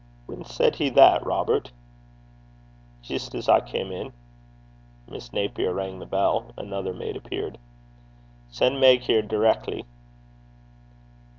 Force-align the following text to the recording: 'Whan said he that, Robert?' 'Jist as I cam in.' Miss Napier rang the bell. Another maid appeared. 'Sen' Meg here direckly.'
'Whan 0.25 0.43
said 0.45 0.77
he 0.77 0.89
that, 0.89 1.23
Robert?' 1.23 1.71
'Jist 3.03 3.35
as 3.35 3.47
I 3.47 3.59
cam 3.59 3.91
in.' 3.91 4.13
Miss 5.07 5.31
Napier 5.31 5.75
rang 5.75 5.99
the 5.99 6.07
bell. 6.07 6.49
Another 6.57 6.91
maid 6.91 7.15
appeared. 7.15 7.59
'Sen' 8.49 8.79
Meg 8.79 9.01
here 9.01 9.21
direckly.' 9.21 9.85